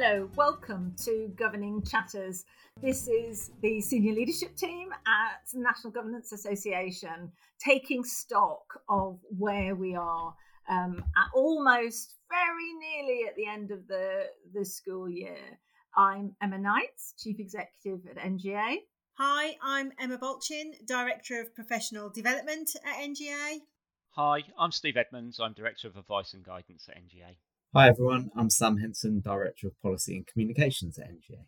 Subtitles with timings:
[0.00, 2.44] Hello, welcome to Governing Chatters.
[2.80, 9.96] This is the senior leadership team at National Governance Association taking stock of where we
[9.96, 10.32] are
[10.68, 15.58] um, at almost very nearly at the end of the, the school year.
[15.96, 18.76] I'm Emma Knights, Chief Executive at NGA.
[19.14, 23.62] Hi, I'm Emma Balchin, Director of Professional Development at NGA.
[24.10, 25.40] Hi, I'm Steve Edmonds.
[25.40, 27.34] I'm Director of Advice and Guidance at NGA.
[27.74, 31.44] Hi everyone, I'm Sam Henson, Director of Policy and Communications at NGA.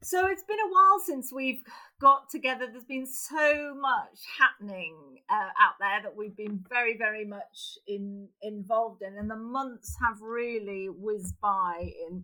[0.00, 1.64] So it's been a while since we've
[2.00, 2.68] got together.
[2.70, 4.94] There's been so much happening
[5.28, 9.96] uh, out there that we've been very, very much in, involved in, and the months
[10.00, 12.22] have really whizzed by in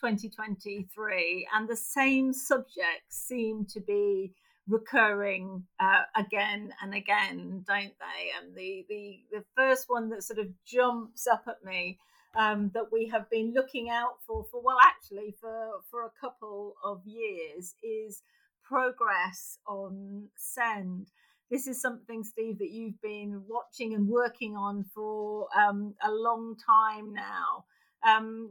[0.00, 4.32] 2023, and the same subjects seem to be
[4.66, 8.32] recurring uh, again and again, don't they?
[8.42, 12.00] And the, the the first one that sort of jumps up at me
[12.36, 16.74] um, that we have been looking out for for well actually for for a couple
[16.84, 18.22] of years is
[18.62, 21.08] progress on SEND.
[21.50, 26.56] This is something steve that you've been watching and working on for um, a long
[26.56, 27.64] time now.
[28.06, 28.50] Um,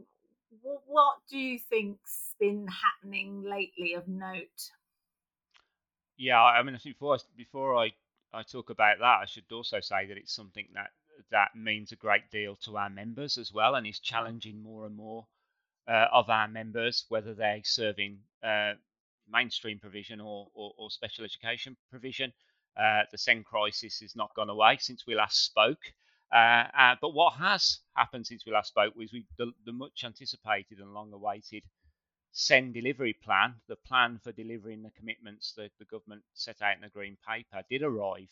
[0.62, 4.70] what, what do you think's been happening lately of note?
[6.16, 7.92] Yeah i mean i think before before i
[8.32, 10.90] i talk about that i should also say that it's something that
[11.30, 14.96] that means a great deal to our members as well, and is challenging more and
[14.96, 15.26] more
[15.88, 18.72] uh, of our members, whether they're serving uh,
[19.30, 22.32] mainstream provision or, or, or, special education provision.
[22.76, 25.80] Uh, the SEND crisis has not gone away since we last spoke.
[26.32, 30.02] Uh, uh, but what has happened since we last spoke was we, the, the much
[30.04, 31.62] anticipated and long awaited
[32.32, 36.82] SEND delivery plan, the plan for delivering the commitments that the government set out in
[36.82, 38.28] the Green Paper, did arrive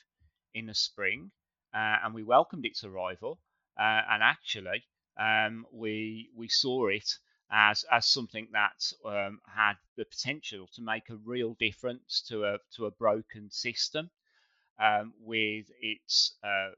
[0.53, 1.31] in the spring
[1.75, 3.39] uh, and we welcomed its arrival.
[3.79, 4.85] Uh, and actually,
[5.19, 7.19] um, we we saw it
[7.51, 12.59] as as something that um, had the potential to make a real difference to a
[12.77, 14.11] to a broken system,
[14.79, 16.71] um, with its uh,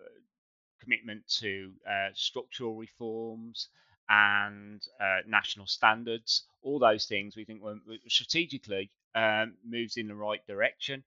[0.81, 3.69] commitment to uh, structural reforms
[4.09, 6.45] and uh, national standards.
[6.63, 7.77] All those things we think were
[8.09, 11.05] strategically um, moves in the right direction.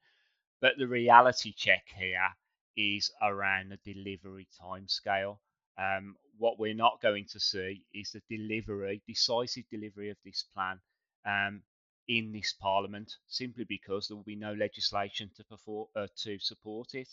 [0.61, 2.29] But the reality check here
[2.79, 5.38] is around the delivery timescale.
[5.78, 10.79] Um, what we're not going to see is the delivery, decisive delivery of this plan
[11.25, 11.62] um,
[12.07, 16.94] in this parliament, simply because there will be no legislation to, perform, uh, to support
[16.94, 17.09] it.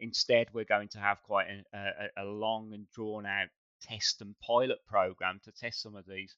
[0.00, 3.46] Instead, we're going to have quite a, a, a, long and drawn out
[3.80, 6.34] test and pilot program to test some of these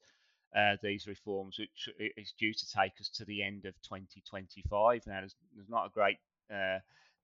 [0.54, 5.02] uh, these reforms, which is due to take us to the end of 2025.
[5.06, 6.16] Now, there's, there's not a great
[6.50, 6.78] uh,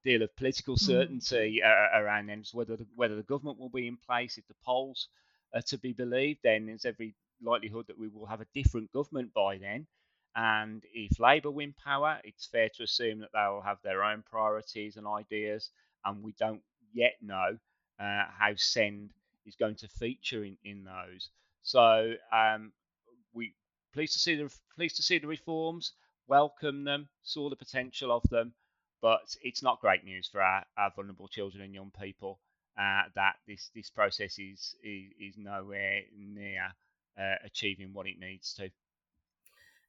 [0.05, 0.85] deal of political hmm.
[0.85, 2.01] certainty mm.
[2.01, 4.39] around then, whether the, whether the government will be in place.
[4.39, 5.09] If the polls
[5.55, 9.33] are to be believed, then there's every likelihood that we will have a different government
[9.35, 9.87] by then.
[10.35, 14.23] And if Labour win power, it's fair to assume that they will have their own
[14.23, 15.71] priorities and ideas,
[16.05, 16.63] and we don't
[16.95, 17.59] yet know
[18.01, 19.11] uh, how SEND
[19.45, 21.29] is going to feature in, in those.
[21.63, 22.73] So um,
[23.35, 23.55] we
[23.93, 25.93] pleased to see the pleased to see the reforms,
[26.27, 28.55] welcome them, saw the potential of them,
[29.03, 32.39] but it's not great news for our, our vulnerable children and young people
[32.79, 36.69] uh, that this this process is is, is nowhere near
[37.19, 38.71] uh, achieving what it needs to.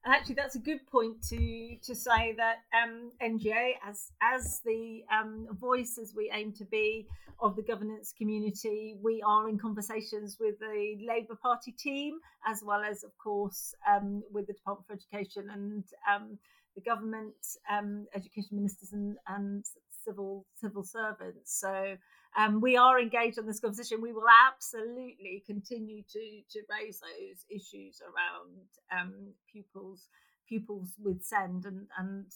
[0.04, 5.02] And actually, that's a good point to to say that um, NGA, as as the
[5.10, 7.06] um, voice as we aim to be
[7.40, 12.82] of the governance community, we are in conversations with the Labour Party team as well
[12.82, 16.38] as, of course, um, with the Department for Education and um,
[16.74, 17.34] the government,
[17.70, 19.64] um, education ministers, and, and
[20.04, 21.58] civil civil servants.
[21.60, 21.96] So
[22.36, 24.00] um, we are engaged on this conversation.
[24.00, 29.14] We will absolutely continue to to raise those issues around um,
[29.50, 30.08] pupils
[30.48, 32.26] pupils with SEND and and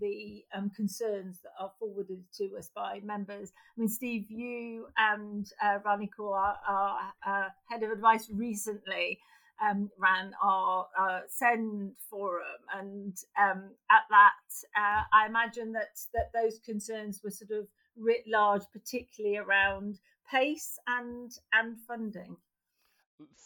[0.00, 3.52] the um, concerns that are forwarded to us by members.
[3.76, 9.18] I mean, Steve, you and uh, Rani Kaur, our, our head of advice, recently
[9.60, 10.86] um, ran our
[11.28, 14.32] SEND forum, and um, at that,
[14.76, 19.98] uh, I imagine that that those concerns were sort of writ large, particularly around
[20.30, 22.36] pace and and funding.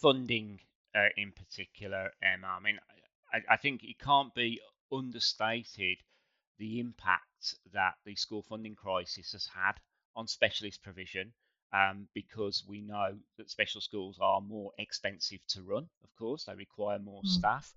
[0.01, 0.61] Funding,
[0.95, 2.57] uh, in particular, Emma.
[2.59, 2.79] I mean,
[3.33, 4.61] I, I think it can't be
[4.93, 5.99] understated
[6.59, 9.73] the impact that the school funding crisis has had
[10.15, 11.33] on specialist provision
[11.75, 15.89] um, because we know that special schools are more expensive to run.
[16.05, 17.29] Of course, they require more mm.
[17.29, 17.75] staff,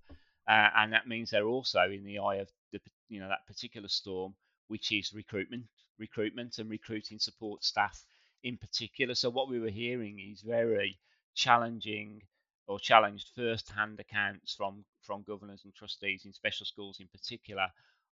[0.48, 2.80] uh, and that means they're also in the eye of the
[3.10, 4.36] you know that particular storm,
[4.68, 5.66] which is recruitment,
[5.98, 8.06] recruitment, and recruiting support staff
[8.44, 9.16] in particular.
[9.16, 11.00] So what we were hearing is very
[11.34, 12.22] challenging
[12.68, 17.68] or challenged first-hand accounts from from governors and trustees in special schools in particular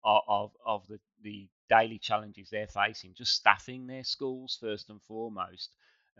[0.04, 5.70] of of the, the daily challenges they're facing, just staffing their schools first and foremost,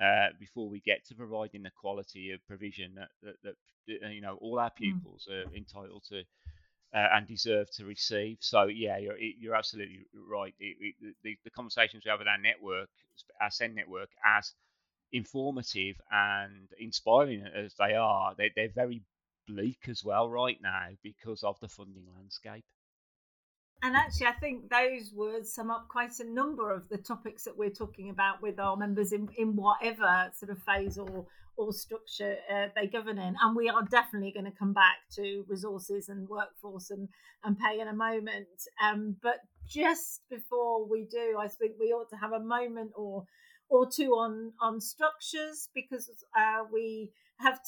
[0.02, 3.54] uh, before we get to providing the quality of provision that, that,
[3.86, 4.84] that you know all our hmm.
[4.84, 5.34] pupils mm.
[5.34, 6.22] are entitled to
[6.94, 8.38] uh, and deserve to receive.
[8.40, 10.54] So yeah, you're you're absolutely right.
[10.58, 12.88] It, it, the, the conversations we have with our network,
[13.40, 14.52] our SEND network, as
[15.12, 19.02] informative and inspiring as they are, they, they're very
[19.46, 22.64] bleak as well right now because of the funding landscape.
[23.82, 27.56] And actually, I think those words sum up quite a number of the topics that
[27.56, 31.26] we're talking about with our members in, in whatever sort of phase or
[31.56, 33.36] or structure uh, they govern in.
[33.40, 37.08] And we are definitely going to come back to resources and workforce and,
[37.44, 38.48] and pay in a moment.
[38.82, 39.36] Um, but
[39.68, 43.24] just before we do, I think we ought to have a moment or
[43.70, 47.58] or two on on structures because uh, we have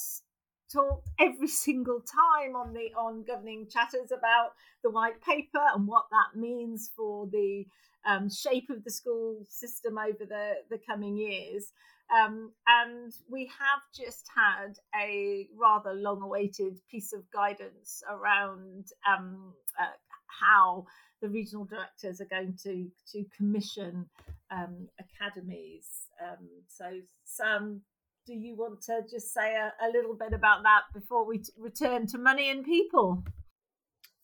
[0.71, 4.51] talked every single time on the on governing chatters about
[4.83, 7.65] the white paper and what that means for the
[8.05, 11.71] um, shape of the school system over the the coming years.
[12.09, 19.53] Um, and we have just had a rather long awaited piece of guidance around um,
[19.77, 19.87] uh,
[20.27, 20.85] how
[21.21, 24.05] the regional directors are going to, to commission
[24.51, 25.87] um, academies.
[26.21, 26.85] Um, so,
[27.25, 27.81] Sam,
[28.27, 31.53] do you want to just say a, a little bit about that before we t-
[31.57, 33.23] return to money and people?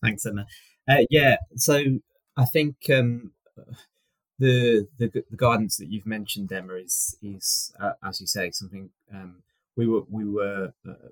[0.03, 0.45] Thanks, Emma.
[0.87, 1.81] Uh, yeah, so
[2.35, 3.31] I think um,
[4.37, 8.89] the, the, the guidance that you've mentioned, Emma, is is uh, as you say something
[9.13, 9.37] um,
[9.77, 11.09] we were we were uh,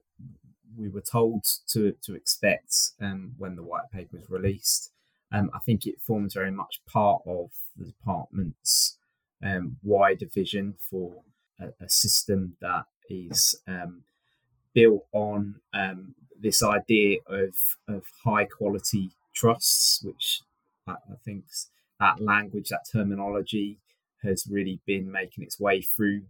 [0.78, 4.92] we were told to to expect um, when the white paper was released.
[5.32, 8.98] Um, I think it forms very much part of the department's
[9.42, 11.24] um, wider vision for
[11.62, 14.04] a, a system that is um,
[14.74, 17.56] built on um, this idea of
[17.88, 20.42] of high quality trusts, which
[20.88, 21.46] I, I think
[22.00, 23.80] that language, that terminology
[24.24, 26.24] has really been making its way through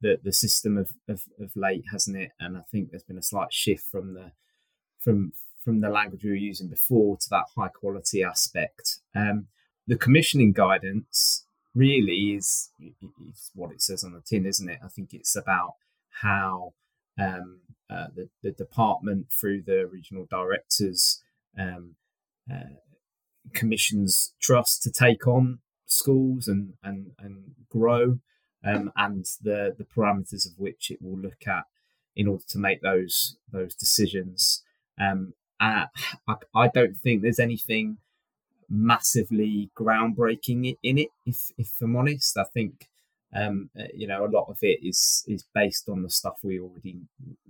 [0.00, 2.30] the, the system of, of, of late, hasn't it?
[2.40, 4.32] And I think there's been a slight shift from the
[4.98, 5.32] from
[5.62, 9.00] from the language we were using before to that high quality aspect.
[9.14, 9.46] Um,
[9.86, 14.78] the commissioning guidance really is, is what it says on the tin, isn't it?
[14.84, 15.74] I think it's about
[16.22, 16.74] how
[17.18, 17.60] um,
[17.90, 21.22] uh, the, the department through the regional directors
[21.58, 21.96] um,
[22.50, 22.76] uh,
[23.52, 28.18] commissions trust to take on schools and and and grow,
[28.64, 31.64] um, and the the parameters of which it will look at
[32.16, 34.62] in order to make those those decisions.
[35.00, 35.86] Um, uh,
[36.28, 37.98] I, I don't think there's anything
[38.68, 41.08] massively groundbreaking in it.
[41.26, 42.88] If if I'm honest, I think
[43.34, 46.60] um, uh, you know a lot of it is is based on the stuff we
[46.60, 47.00] already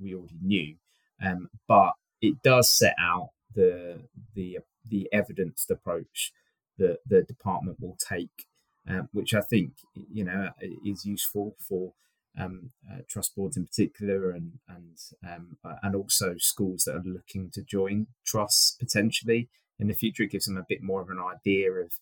[0.00, 0.76] we already knew,
[1.22, 4.00] um, but it does set out the
[4.34, 4.58] the
[4.88, 6.32] the evidenced approach
[6.78, 8.46] that the department will take,
[8.88, 10.50] um, which I think you know
[10.84, 11.92] is useful for
[12.38, 17.02] um, uh, trust boards in particular, and and um, uh, and also schools that are
[17.04, 20.22] looking to join trusts potentially in the future.
[20.22, 21.92] It gives them a bit more of an idea of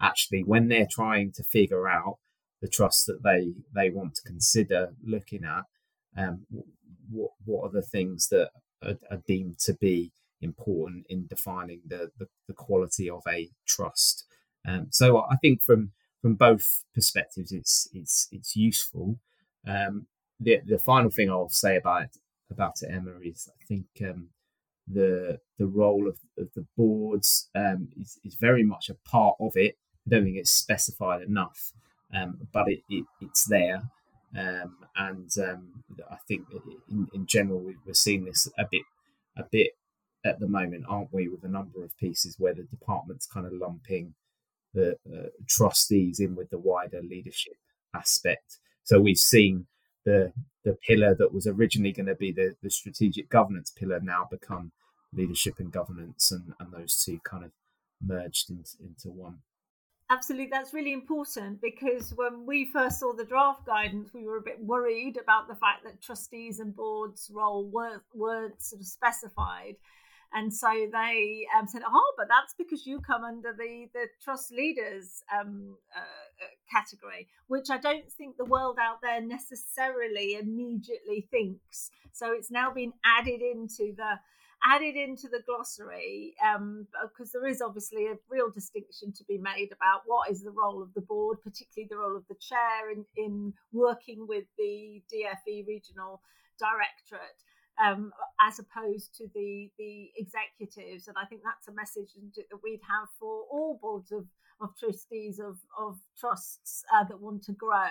[0.00, 2.18] actually when they're trying to figure out
[2.62, 5.64] the trust that they they want to consider looking at.
[6.16, 6.46] Um,
[7.10, 8.50] what what are the things that
[8.82, 10.12] are, are deemed to be
[10.42, 14.24] important in defining the, the, the quality of a trust.
[14.66, 19.18] Um, so I think from from both perspectives, it's it's it's useful.
[19.66, 20.06] Um,
[20.38, 22.16] the the final thing I'll say about it,
[22.50, 24.28] about it, Emma, is I think um,
[24.92, 29.52] the the role of, of the boards um, is, is very much a part of
[29.56, 29.76] it.
[30.06, 31.72] I don't think it's specified enough,
[32.14, 33.82] um, but it, it, it's there.
[34.36, 36.42] Um, and um, I think
[36.88, 38.82] in, in general we're seeing this a bit
[39.36, 39.72] a bit
[40.24, 43.52] at the moment, aren't we, with a number of pieces where the department's kind of
[43.52, 44.14] lumping
[44.74, 47.54] the uh, trustees in with the wider leadership
[47.94, 48.58] aspect.
[48.84, 49.66] So we've seen
[50.04, 50.32] the
[50.64, 54.72] the pillar that was originally going to be the, the strategic governance pillar now become
[55.12, 57.50] leadership and governance, and, and those two kind of
[58.02, 59.38] merged into, into one.
[60.08, 64.42] Absolutely, that's really important because when we first saw the draft guidance, we were a
[64.42, 69.76] bit worried about the fact that trustees and boards' role weren't, weren't sort of specified
[70.32, 74.52] and so they um, said, "Oh, but that's because you come under the the trust
[74.52, 81.26] leaders um, uh, uh, category," which I don't think the world out there necessarily immediately
[81.30, 81.90] thinks.
[82.12, 84.20] So it's now been added into the
[84.64, 89.70] added into the glossary um, because there is obviously a real distinction to be made
[89.72, 93.04] about what is the role of the board, particularly the role of the chair in,
[93.16, 96.20] in working with the DFE regional
[96.58, 97.40] directorate.
[97.82, 98.12] um,
[98.46, 101.08] as opposed to the the executives.
[101.08, 104.26] And I think that's a message that we'd have for all boards of,
[104.60, 107.88] of trustees of, of trusts uh, that want to grow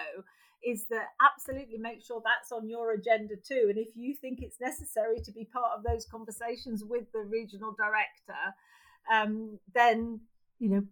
[0.65, 3.67] is that absolutely make sure that's on your agenda too.
[3.69, 7.75] And if you think it's necessary to be part of those conversations with the regional
[7.77, 8.55] director,
[9.11, 10.19] um, then
[10.59, 10.83] you know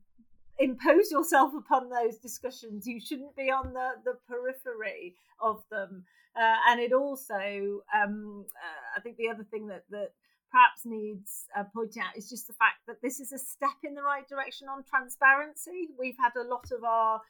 [0.60, 2.88] impose yourself upon those discussions.
[2.88, 6.06] You shouldn't be on the the periphery of them.
[6.36, 10.12] Uh, and it also, um, uh, I think the other thing that that
[10.52, 13.96] perhaps needs uh, pointing out is just the fact that this is a step in
[13.96, 15.90] the right direction on transparency.
[16.00, 17.22] We've had a lot of our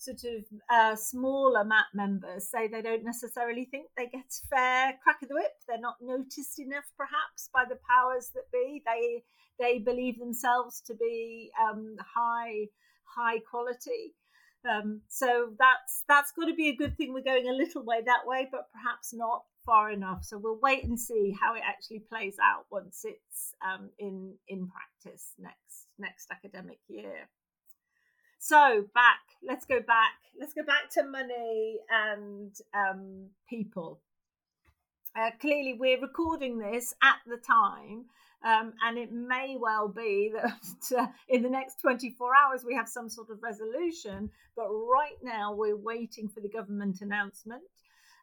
[0.00, 4.98] sort of uh, smaller MAT members say they don't necessarily think they get a fair
[5.02, 5.52] crack of the whip.
[5.68, 8.82] They're not noticed enough, perhaps, by the powers that be.
[8.86, 9.22] They
[9.58, 12.66] they believe themselves to be um, high
[13.04, 14.14] high quality.
[14.68, 17.12] Um, so that's that's got to be a good thing.
[17.12, 20.24] We're going a little way that way, but perhaps not far enough.
[20.24, 24.68] So we'll wait and see how it actually plays out once it's um, in in
[24.68, 27.28] practice next next academic year.
[28.42, 30.14] So back, let's go back.
[30.40, 34.00] Let's go back to money and um, people.
[35.14, 38.06] Uh, clearly, we're recording this at the time,
[38.42, 42.88] um, and it may well be that uh, in the next 24 hours we have
[42.88, 44.30] some sort of resolution.
[44.56, 47.62] But right now, we're waiting for the government announcement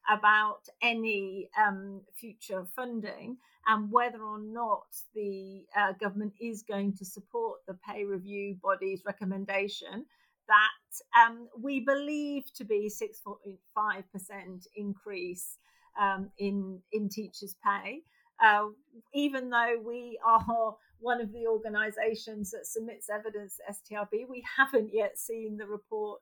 [0.09, 3.37] about any um, future funding
[3.67, 9.03] and whether or not the uh, government is going to support the pay review body's
[9.05, 10.05] recommendation
[10.47, 15.57] that um, we believe to be 6.5% increase
[15.99, 18.01] um, in, in teachers' pay.
[18.41, 18.67] Uh,
[19.13, 24.91] even though we are one of the organisations that submits evidence to STRB, we haven't
[24.93, 26.21] yet seen the report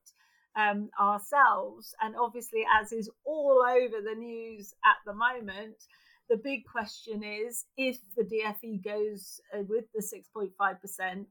[0.55, 1.93] um, ourselves.
[2.01, 5.75] And obviously, as is all over the news at the moment,
[6.29, 11.25] the big question is if the DFE goes uh, with the 6.5%,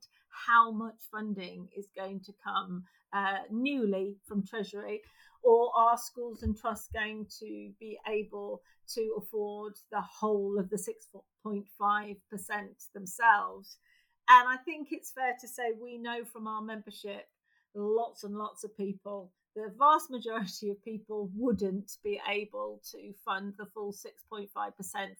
[0.46, 5.00] how much funding is going to come uh, newly from Treasury?
[5.42, 8.62] Or are schools and trusts going to be able
[8.94, 11.64] to afford the whole of the 6.5%
[12.94, 13.76] themselves?
[14.28, 17.26] And I think it's fair to say we know from our membership
[17.74, 23.54] lots and lots of people the vast majority of people wouldn't be able to fund
[23.56, 24.48] the full 6.5%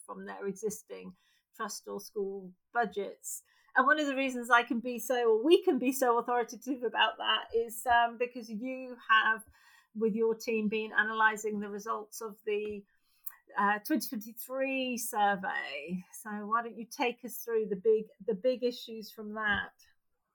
[0.05, 1.13] from their existing
[1.57, 3.43] trust or school budgets.
[3.77, 6.83] And one of the reasons I can be so, or we can be so authoritative
[6.83, 9.43] about that is um, because you have,
[9.97, 12.83] with your team, been analysing the results of the
[13.59, 16.05] uh, 2023 survey.
[16.23, 19.73] So why don't you take us through the big, the big issues from that?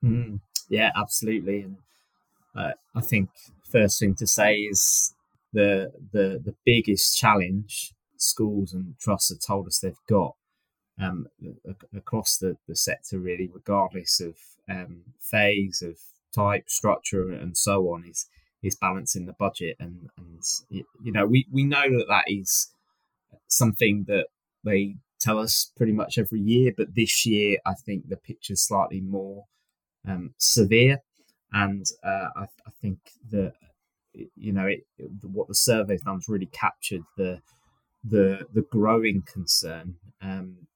[0.03, 1.61] Mm, yeah, absolutely.
[1.61, 1.77] And
[2.55, 3.29] uh, I think
[3.71, 5.13] first thing to say is
[5.53, 10.35] the the the biggest challenge schools and trusts have told us they've got
[11.01, 11.27] um,
[11.95, 14.35] across the, the sector really, regardless of
[14.69, 15.97] um, phase of
[16.35, 18.27] type, structure, and so on, is
[18.61, 19.77] is balancing the budget.
[19.79, 22.71] And and you know we we know that that is
[23.47, 24.27] something that
[24.63, 29.01] they tell us pretty much every year, but this year I think the picture's slightly
[29.01, 29.45] more
[30.07, 30.99] um, severe
[31.51, 32.99] and uh, I, I, think
[33.31, 33.53] that
[34.35, 37.41] you know it, it, what the survey's done has really captured the
[38.03, 39.95] the the growing concern.
[40.21, 40.67] Um,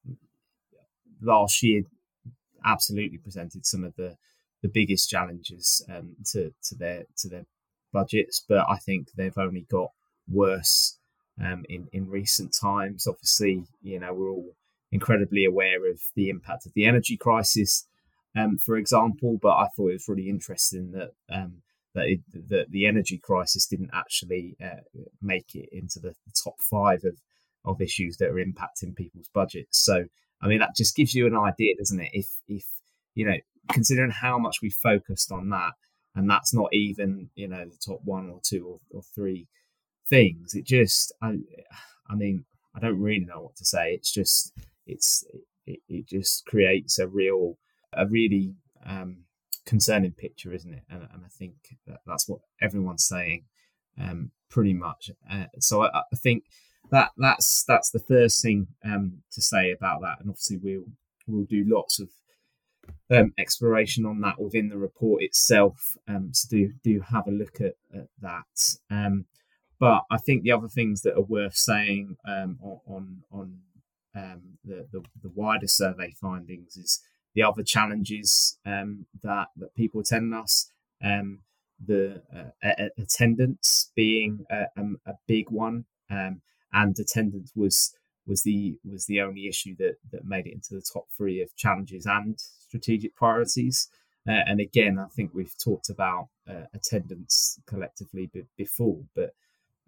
[1.21, 1.83] last year,
[2.65, 4.17] absolutely presented some of the
[4.61, 7.45] the biggest challenges um, to to their to their
[7.91, 9.91] budgets, but I think they've only got
[10.27, 10.97] worse
[11.43, 13.05] um, in in recent times.
[13.07, 14.55] Obviously, you know we're all
[14.91, 17.87] incredibly aware of the impact of the energy crisis
[18.35, 19.39] um, for example.
[19.41, 21.61] But I thought it was really interesting that um,
[21.93, 24.81] that, it, that the energy crisis didn't actually uh,
[25.21, 27.17] make it into the, top five of
[27.65, 29.79] of issues that are impacting people's budgets.
[29.79, 30.05] So
[30.41, 32.09] I mean that just gives you an idea, doesn't it?
[32.11, 32.65] If if
[33.15, 33.37] you know
[33.71, 35.71] considering how much we focused on that,
[36.15, 39.47] and that's not even you know the top one or two or, or three
[40.09, 40.53] things.
[40.53, 41.37] It just I
[42.09, 43.93] I mean I don't really know what to say.
[43.93, 44.51] It's just
[44.85, 45.23] it's
[45.65, 47.57] it, it just creates a real
[47.97, 49.23] a really um,
[49.65, 50.83] concerning picture, isn't it?
[50.89, 53.45] And, and I think that that's what everyone's saying,
[54.00, 55.12] um, pretty much.
[55.29, 56.45] Uh, so I, I, think
[56.91, 60.19] that that's that's the first thing um, to say about that.
[60.19, 60.85] And obviously, we'll
[61.27, 62.09] we'll do lots of
[63.09, 65.97] um, exploration on that within the report itself.
[66.07, 68.77] Um, so do do have a look at, at that.
[68.89, 69.25] Um,
[69.79, 73.59] but I think the other things that are worth saying um, on on,
[74.15, 77.01] um, the, the, the wider survey findings is
[77.35, 80.69] the other challenges um, that that people attend us.
[81.03, 81.39] Um,
[81.85, 84.67] the uh, attendance being a,
[85.05, 87.93] a, big one, um, and attendance was
[88.25, 91.55] was the was the only issue that that made it into the top three of
[91.55, 93.89] challenges and strategic priorities.
[94.27, 99.33] Uh, and again, I think we've talked about uh, attendance collectively b- before, but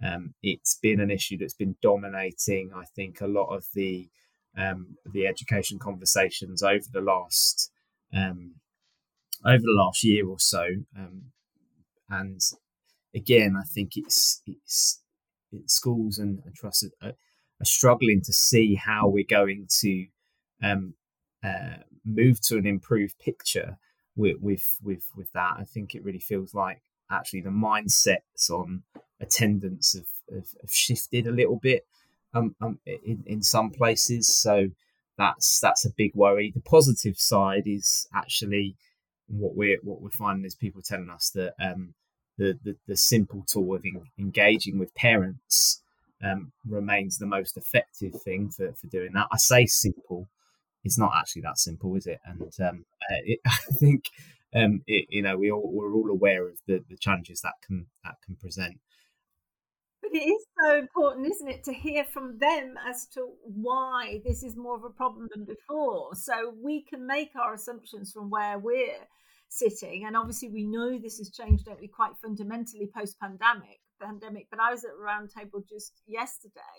[0.04, 2.72] um, it's been an issue that's been dominating.
[2.76, 4.10] I think a lot of the
[4.58, 7.72] um, the education conversations over the last
[8.14, 8.56] um,
[9.46, 10.66] over the last year or so,
[10.98, 11.32] um,
[12.10, 12.42] and
[13.14, 15.02] again, I think it's it's,
[15.52, 20.06] it's schools and, and trusts are, are, struggling to see how we're going to
[20.62, 20.94] um,
[21.44, 23.78] uh, move to an improved picture
[24.16, 25.56] with, with with with that.
[25.58, 26.82] I think it really feels like
[27.12, 28.84] actually the mindsets on
[29.22, 31.86] attendance have, have, have shifted a little bit
[32.36, 34.28] um, um, in, in some places.
[34.28, 34.68] So
[35.18, 36.52] that's that's a big worry.
[36.54, 38.76] The positive side is actually
[39.28, 41.94] what we're what we're finding is people telling us that um,
[42.38, 45.82] the, the, the simple tool of in, engaging with parents
[46.24, 49.28] um, remains the most effective thing for, for doing that.
[49.32, 50.28] I say simple,
[50.84, 52.20] it's not actually that simple, is it?
[52.26, 54.06] And um, uh, it, I think
[54.54, 57.88] um, it, you know we all we're all aware of the, the challenges that can
[58.04, 58.80] that can present.
[60.16, 64.56] It is so important, isn't it, to hear from them as to why this is
[64.56, 66.16] more of a problem than before.
[66.16, 69.08] So we can make our assumptions from where we're
[69.50, 70.06] sitting.
[70.06, 73.82] And obviously, we know this has changed, don't we, quite fundamentally post pandemic.
[74.02, 76.78] Pandemic, but I was at a roundtable just yesterday,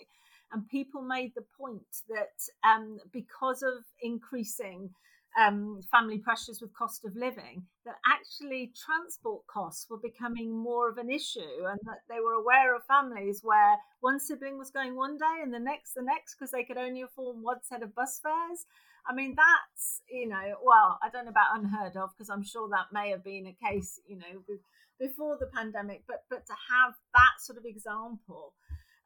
[0.51, 4.89] and people made the point that um, because of increasing
[5.37, 10.97] um, family pressures with cost of living, that actually transport costs were becoming more of
[10.97, 15.17] an issue, and that they were aware of families where one sibling was going one
[15.17, 18.19] day and the next the next because they could only afford one set of bus
[18.21, 18.65] fares.
[19.09, 22.67] I mean, that's, you know, well, I don't know about unheard of because I'm sure
[22.69, 24.43] that may have been a case, you know,
[24.99, 28.53] before the pandemic, but but to have that sort of example,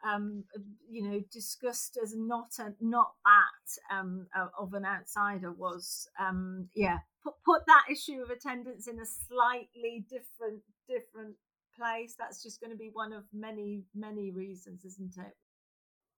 [0.03, 0.43] um,
[0.89, 6.99] you know, discussed as not a not that um, of an outsider was, um, yeah,
[7.23, 11.35] put put that issue of attendance in a slightly different different
[11.75, 12.15] place.
[12.17, 15.35] That's just going to be one of many many reasons, isn't it?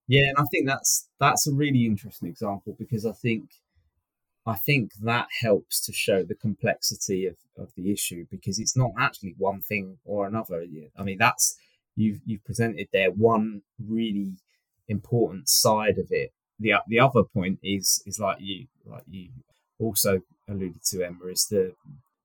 [0.07, 3.49] Yeah, and I think that's that's a really interesting example because I think
[4.45, 8.91] I think that helps to show the complexity of, of the issue because it's not
[8.99, 10.65] actually one thing or another.
[10.97, 11.55] I mean, that's
[11.95, 14.33] you've you've presented there one really
[14.87, 16.31] important side of it.
[16.59, 19.29] The the other point is is like you like you
[19.79, 21.73] also alluded to Emma is the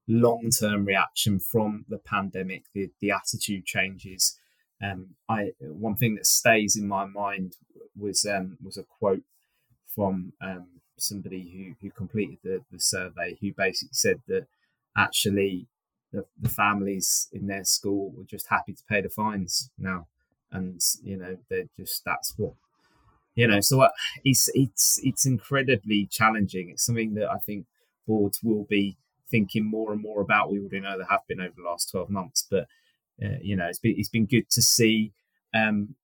[0.06, 4.38] long term reaction from the pandemic, the the attitude changes.
[4.82, 7.56] Um, I one thing that stays in my mind
[7.96, 9.22] was um, was a quote
[9.86, 14.46] from um, somebody who, who completed the, the survey who basically said that
[14.96, 15.66] actually
[16.12, 20.06] the, the families in their school were just happy to pay the fines now
[20.50, 22.54] and you know they're just that's what
[23.34, 23.90] you know so uh,
[24.24, 27.66] it's it's it's incredibly challenging it's something that i think
[28.06, 28.96] boards will be
[29.30, 32.08] thinking more and more about we already know there have been over the last 12
[32.08, 32.66] months but
[33.22, 35.12] uh, you know it's been it's been good to see
[35.54, 35.94] um,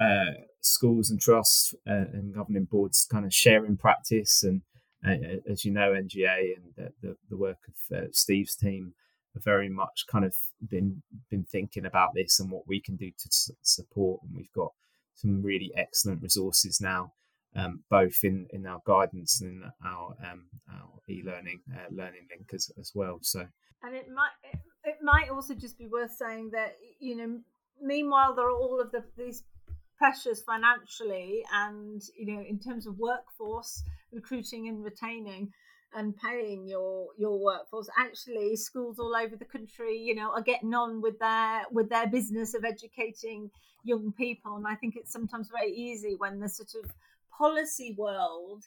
[0.00, 4.42] uh, schools and trusts uh, and governing boards kind of sharing practice.
[4.42, 4.62] And
[5.06, 8.94] uh, as you know, NGA and the, the, work of uh, Steve's team
[9.38, 10.34] very much kind of
[10.68, 13.28] been been thinking about this and what we can do to
[13.62, 14.20] support.
[14.22, 14.72] And we've got
[15.14, 17.12] some really excellent resources now,
[17.56, 22.70] um, both in, in our guidance and our um, our e-learning uh, learning link as,
[22.78, 23.18] as well.
[23.22, 23.46] So,
[23.82, 27.40] and it might it might also just be worth saying that you know
[27.80, 29.44] meanwhile there are all of the these
[29.96, 35.50] pressures financially and you know in terms of workforce recruiting and retaining
[35.94, 37.88] and paying your your workforce.
[37.98, 42.06] Actually schools all over the country you know are getting on with their with their
[42.06, 43.50] business of educating
[43.84, 44.56] young people.
[44.56, 46.90] And i think it's sometimes very easy when the sort of
[47.36, 48.64] policy world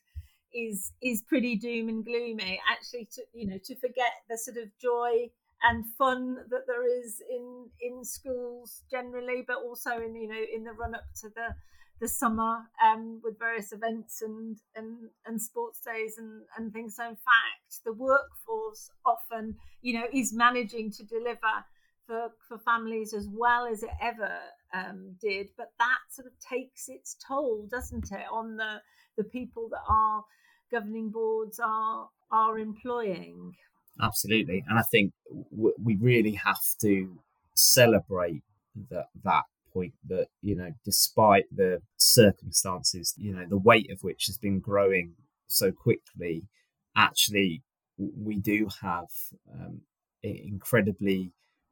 [0.53, 4.67] is is pretty doom and gloomy actually to you know to forget the sort of
[4.81, 5.29] joy
[5.63, 10.63] and fun that there is in in schools generally, but also in you know in
[10.63, 11.53] the run up to the
[12.02, 16.96] the summer um, with various events and, and and sports days and and things.
[16.96, 21.64] So in fact, the workforce often you know is managing to deliver
[22.08, 24.36] for for families as well as it ever
[24.74, 28.82] um, did, but that sort of takes its toll, doesn't it, on the
[29.16, 30.24] the people that our
[30.72, 33.54] governing boards are are employing.
[34.02, 35.14] Absolutely, and I think
[35.52, 37.20] w- we really have to
[37.54, 38.42] celebrate
[38.90, 44.25] that that point that you know, despite the circumstances, you know, the weight of which
[44.27, 45.13] has been growing
[45.47, 46.43] so quickly,
[46.95, 47.62] actually,
[47.97, 49.10] we do have
[49.53, 49.81] um,
[50.23, 51.31] incredibly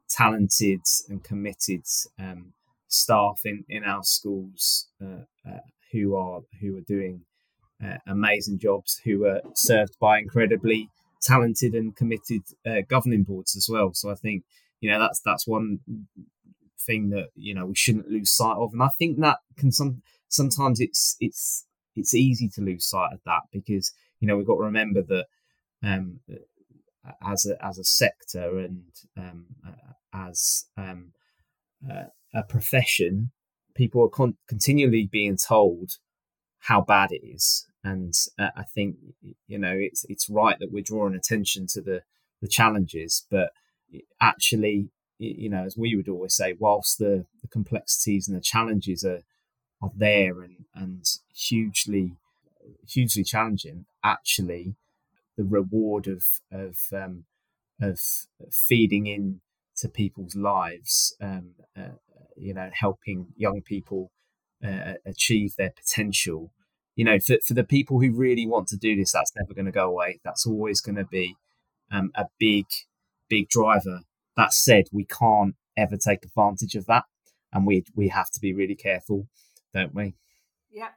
[0.10, 1.84] talented and committed
[2.20, 2.54] um,
[2.88, 5.60] staff in in our schools uh, uh,
[5.92, 7.22] who are who are doing
[7.84, 10.90] uh, amazing jobs, who are served by incredibly
[11.22, 13.94] talented and committed uh, governing boards as well.
[13.94, 14.44] So I think
[14.82, 15.80] you know that's that's one
[16.86, 20.02] thing that you know we shouldn't lose sight of, and I think that can some
[20.28, 21.66] sometimes it's it's
[21.96, 25.26] it's easy to lose sight of that because you know we've got to remember that
[25.84, 26.20] um,
[27.26, 28.84] as a as a sector and
[29.18, 29.46] um,
[30.14, 31.14] as um,
[31.90, 33.32] uh, a profession,
[33.76, 35.92] people are con- continually being told
[36.64, 38.96] how bad it is, and uh, I think
[39.48, 42.02] you know it's it's right that we're drawing attention to the
[42.42, 43.52] the challenges, but
[44.22, 49.04] actually, you know, as we would always say, whilst the, the complexities and the challenges
[49.04, 49.22] are
[49.82, 52.14] are there and and hugely
[52.88, 54.76] hugely challenging, actually,
[55.38, 57.26] the reward of of um,
[57.82, 58.00] of
[58.52, 59.42] feeding in
[59.78, 61.96] to people's lives, um, uh,
[62.36, 64.12] you know, helping young people
[64.66, 66.52] uh, achieve their potential.
[66.96, 69.66] You know, for, for the people who really want to do this, that's never going
[69.68, 70.20] to go away.
[70.24, 71.36] That's always going to be
[71.92, 72.66] um, a big,
[73.30, 74.02] big driver.
[74.40, 77.04] That said, we can't ever take advantage of that,
[77.52, 79.28] and we we have to be really careful,
[79.74, 80.16] don't we?
[80.72, 80.88] Yeah,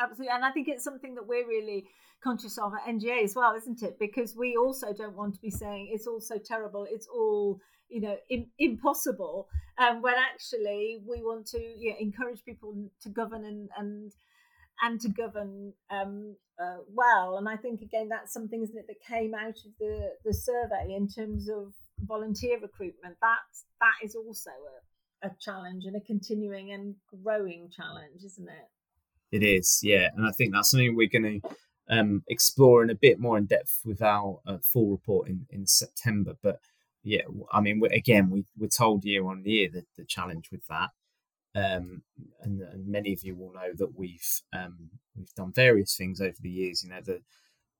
[0.00, 0.34] absolutely.
[0.34, 1.84] And I think it's something that we're really
[2.24, 3.98] conscious of at NGA as well, isn't it?
[3.98, 8.00] Because we also don't want to be saying it's all so terrible, it's all you
[8.00, 8.16] know
[8.58, 11.60] impossible, um, when actually we want to
[12.00, 14.12] encourage people to govern and and
[14.80, 17.36] and to govern um, uh, well.
[17.36, 20.94] And I think again that's something, isn't it, that came out of the the survey
[20.96, 23.16] in terms of volunteer recruitment.
[23.20, 23.38] That
[23.80, 24.50] that is also
[25.22, 29.36] a, a challenge and a continuing and growing challenge, isn't it?
[29.36, 31.48] It is, yeah, and I think that's something we're going to
[31.88, 36.34] um, in a bit more in depth with our uh, full report in, in September.
[36.42, 36.60] But
[37.02, 40.90] yeah, I mean, again, we, we're told year on year that the challenge with that.
[41.54, 42.02] Um,
[42.40, 46.36] and, and, many of you will know that we've um, we've done various things over
[46.40, 46.82] the years.
[46.82, 47.20] You know, the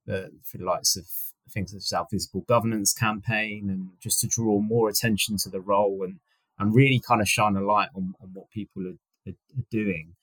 [0.05, 1.07] the for the likes of
[1.49, 5.61] things such as our visible governance campaign, and just to draw more attention to the
[5.61, 6.19] role and
[6.59, 10.15] and really kind of shine a light on, on what people are, are, are doing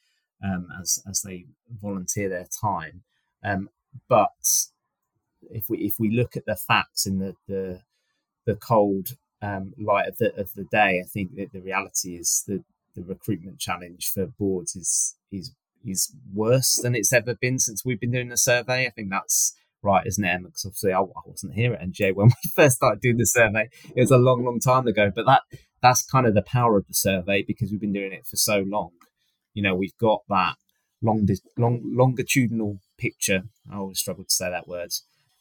[0.44, 1.46] um, as as they
[1.80, 3.02] volunteer their time.
[3.42, 3.70] Um,
[4.08, 4.66] but
[5.50, 7.80] if we if we look at the facts in the the,
[8.46, 12.44] the cold um, light of the of the day, I think that the reality is
[12.46, 15.52] that the recruitment challenge for boards is is
[15.84, 18.86] is worse than it's ever been since we've been doing the survey.
[18.86, 20.42] I think that's right, isn't it?
[20.42, 23.68] Because obviously I, I, wasn't here at NGA when we first started doing the survey.
[23.94, 25.10] It was a long, long time ago.
[25.14, 25.42] But that
[25.82, 28.64] that's kind of the power of the survey because we've been doing it for so
[28.66, 28.90] long.
[29.54, 30.54] You know, we've got that
[31.02, 33.42] long, long longitudinal picture.
[33.70, 34.90] I always struggle to say that word.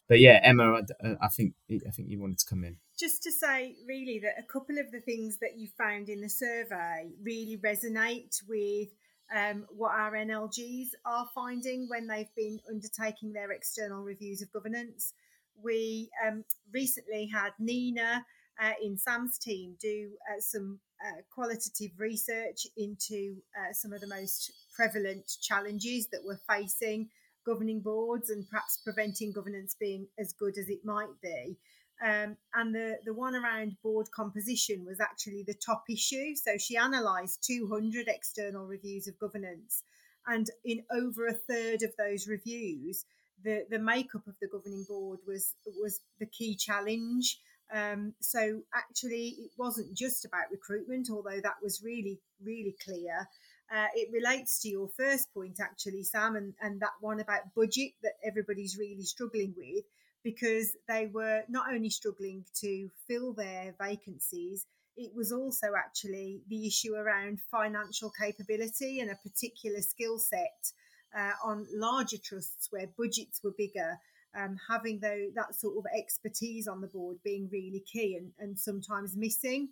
[0.08, 0.82] But yeah, Emma,
[1.22, 2.78] I think I think you wanted to come in.
[3.00, 6.30] Just to say, really, that a couple of the things that you found in the
[6.30, 8.90] survey really resonate with
[9.36, 15.14] um, what our NLGs are finding when they've been undertaking their external reviews of governance.
[15.62, 18.26] We um, recently had Nina
[18.62, 24.08] uh, in Sam's team do uh, some uh, qualitative research into uh, some of the
[24.08, 27.10] most prevalent challenges that we're facing
[27.46, 31.58] governing boards and perhaps preventing governance being as good as it might be.
[32.02, 36.36] Um, and the, the one around board composition was actually the top issue.
[36.36, 39.84] So she analysed 200 external reviews of governance.
[40.28, 43.06] And in over a third of those reviews,
[43.44, 47.40] the, the makeup of the governing board was, was the key challenge.
[47.74, 53.28] Um, so actually, it wasn't just about recruitment, although that was really, really clear.
[53.72, 57.92] Uh, it relates to your first point, actually, Sam, and, and that one about budget
[58.02, 59.84] that everybody's really struggling with
[60.24, 64.66] because they were not only struggling to fill their vacancies,
[64.98, 70.72] it was also actually the issue around financial capability and a particular skill set
[71.18, 73.98] uh, on larger trusts where budgets were bigger.
[74.38, 78.60] Um, having though that sort of expertise on the board being really key and, and
[78.60, 79.70] sometimes missing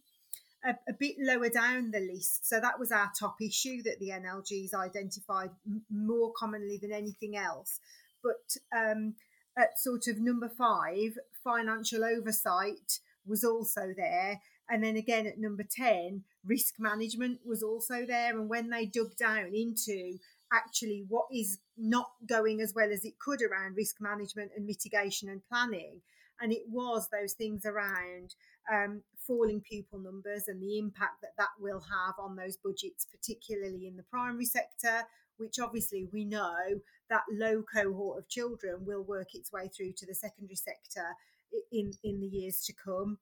[0.66, 2.48] a, a, bit lower down the list.
[2.48, 7.38] So that was our top issue that the NLGs identified m- more commonly than anything
[7.38, 7.80] else.
[8.24, 9.14] But um,
[9.58, 14.42] at sort of number five, financial oversight was also there.
[14.70, 18.38] And then again at number 10, risk management was also there.
[18.38, 20.18] And when they dug down into
[20.52, 25.30] actually what is not going as well as it could around risk management and mitigation
[25.30, 26.02] and planning,
[26.40, 28.36] and it was those things around
[28.72, 33.88] um, falling pupil numbers and the impact that that will have on those budgets, particularly
[33.88, 35.04] in the primary sector,
[35.38, 36.56] which obviously we know
[37.10, 41.16] that low cohort of children will work its way through to the secondary sector
[41.72, 43.18] in, in the years to come.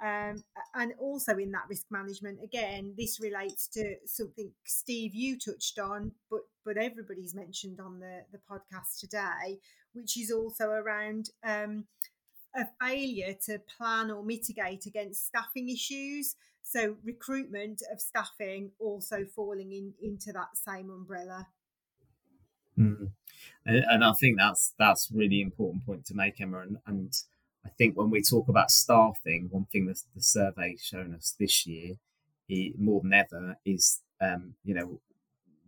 [0.00, 5.78] Um, and also in that risk management, again, this relates to something Steve you touched
[5.78, 9.58] on, but but everybody's mentioned on the the podcast today,
[9.94, 11.86] which is also around um,
[12.54, 16.36] a failure to plan or mitigate against staffing issues.
[16.62, 21.48] So recruitment of staffing also falling in into that same umbrella.
[22.78, 23.10] Mm.
[23.66, 26.60] And, and, I think that's that's really important point to make, Emma.
[26.60, 27.12] And, and
[27.64, 31.66] I think when we talk about staffing, one thing that the survey's shown us this
[31.66, 31.96] year,
[32.78, 35.00] more than ever, is um, you know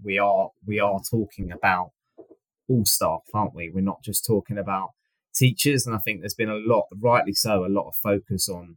[0.03, 1.90] we are we are talking about
[2.68, 3.70] all staff, aren't we?
[3.70, 4.90] We're not just talking about
[5.35, 8.77] teachers, and I think there's been a lot, rightly so, a lot of focus on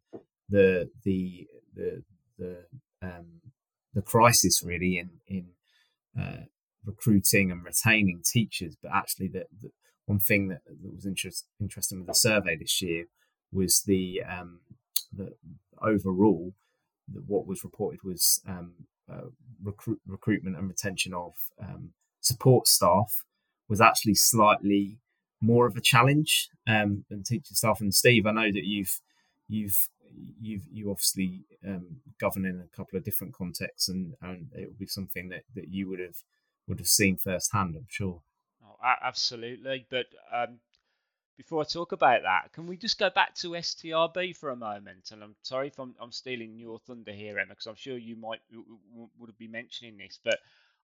[0.50, 2.04] the the the
[2.38, 2.58] the
[3.02, 3.42] um,
[3.94, 5.48] the crisis really in in
[6.20, 6.46] uh,
[6.86, 9.72] recruiting and retaining teachers, but actually the, the
[10.06, 13.06] one thing that, that was interest, interesting with the survey this year
[13.52, 14.60] was the um,
[15.16, 15.34] the
[15.82, 16.54] overall
[17.28, 18.74] what was reported was um,
[19.12, 19.28] uh,
[19.62, 21.90] recruit, recruitment and retention of um,
[22.22, 23.24] support staff
[23.68, 25.00] was actually slightly
[25.42, 27.82] more of a challenge um, than teaching staff.
[27.82, 29.00] And Steve, I know that you've
[29.48, 29.90] you've
[30.40, 34.80] you've you obviously um, govern in a couple of different contexts, and, and it would
[34.80, 36.18] be something that, that you would have
[36.68, 38.22] would have seen firsthand, I'm sure.
[38.64, 39.86] Oh, absolutely.
[39.90, 40.60] But um,
[41.38, 45.10] before I talk about that, can we just go back to STRB for a moment?
[45.12, 48.16] And I'm sorry if I'm, I'm stealing your thunder here, Emma, because I'm sure you
[48.16, 48.40] might
[49.18, 50.40] would be mentioning this, but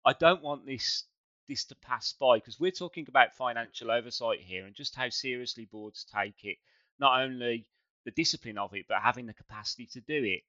[0.06, 1.06] I don't want this
[1.48, 5.66] this to pass by because we're talking about financial oversight here and just how seriously
[5.66, 6.58] boards take it.
[7.00, 7.66] Not only
[8.06, 10.44] the discipline of it, but having the capacity to do it.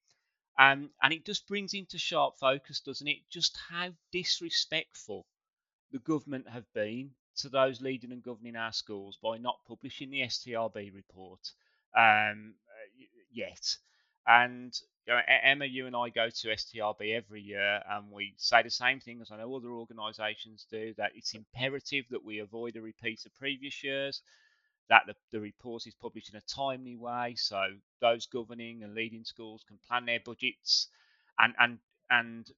[0.61, 5.25] Um, and it just brings into sharp focus, doesn't it, just how disrespectful
[5.91, 10.21] the government have been to those leading and governing our schools by not publishing the
[10.21, 11.41] STRB report
[11.97, 12.53] um,
[13.33, 13.75] yet.
[14.27, 18.63] And you know, Emma, you and I go to STRB every year, and we say
[18.63, 22.77] the same thing as I know other organisations do that it's imperative that we avoid
[22.77, 24.21] a repeat of previous years
[24.91, 27.63] that the, the report is published in a timely way so
[28.01, 30.89] those governing and leading schools can plan their budgets
[31.39, 31.79] and and
[32.11, 32.51] and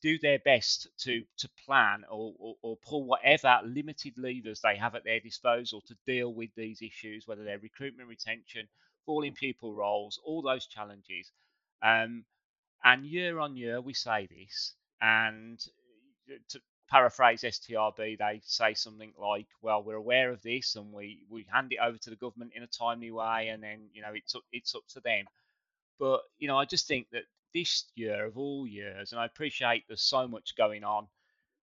[0.00, 4.94] do their best to to plan or, or, or, pull whatever limited levers they have
[4.94, 8.68] at their disposal to deal with these issues, whether they're recruitment, retention,
[9.04, 11.32] falling pupil rolls, all those challenges.
[11.82, 12.24] Um,
[12.84, 15.58] and year on year, we say this, and
[16.50, 16.60] to,
[16.92, 21.72] paraphrase STRB, they say something like, "Well, we're aware of this, and we we hand
[21.72, 24.42] it over to the government in a timely way, and then you know it's up,
[24.52, 25.24] it's up to them."
[25.98, 27.24] But you know, I just think that
[27.54, 31.08] this year of all years, and I appreciate there's so much going on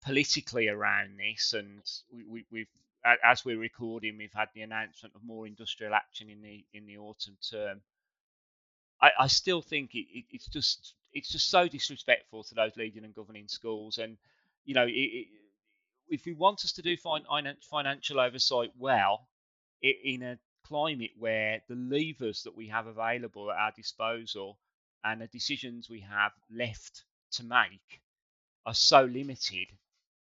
[0.02, 2.66] politically around this, and we, we,
[3.04, 6.86] have as we're recording, we've had the announcement of more industrial action in the in
[6.86, 7.82] the autumn term.
[9.02, 13.04] I, I still think it, it, it's just it's just so disrespectful to those leading
[13.04, 14.16] and governing schools, and
[14.64, 15.26] you know, it, it,
[16.08, 19.28] if we want us to do financial oversight well,
[19.82, 24.58] in a climate where the levers that we have available at our disposal
[25.04, 28.02] and the decisions we have left to make
[28.66, 29.68] are so limited,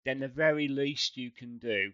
[0.05, 1.91] then the very least you can do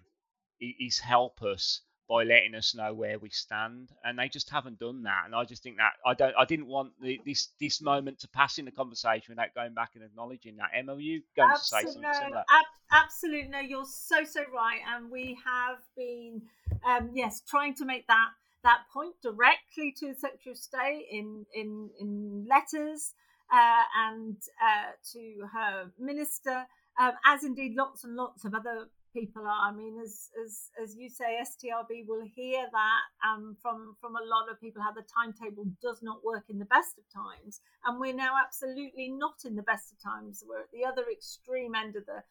[0.60, 5.04] is help us by letting us know where we stand, and they just haven't done
[5.04, 5.22] that.
[5.26, 8.28] And I just think that I don't, I didn't want the, this this moment to
[8.28, 10.72] pass in the conversation without going back and acknowledging that.
[10.76, 12.44] Emma, are you going Absolute, to say something similar?
[12.50, 16.42] Ab- absolutely, no, you're so so right, and we have been,
[16.84, 18.30] um, yes, trying to make that
[18.64, 23.14] that point directly to the Secretary of State in in in letters
[23.54, 26.66] uh, and uh, to her minister.
[27.00, 29.70] Um, as indeed lots and lots of other people are.
[29.70, 34.26] I mean, as as as you say, STRB will hear that um, from from a
[34.26, 38.00] lot of people how the timetable does not work in the best of times, and
[38.00, 40.44] we're now absolutely not in the best of times.
[40.48, 42.24] We're at the other extreme end of the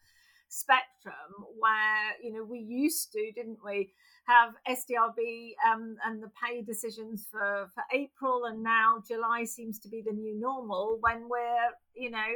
[0.49, 3.91] spectrum where you know we used to, didn't we?
[4.25, 9.89] Have STRB um, and the pay decisions for, for April, and now July seems to
[9.89, 12.27] be the new normal when we're, you know,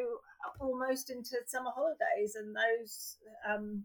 [0.59, 3.83] almost into summer holidays, and those um,